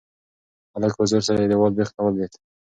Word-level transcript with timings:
هلک 0.73 0.91
په 0.97 1.03
زور 1.09 1.21
سره 1.27 1.37
د 1.39 1.45
دېوال 1.51 1.73
بېخ 1.77 1.89
ته 1.95 1.99
ولوېد. 2.01 2.33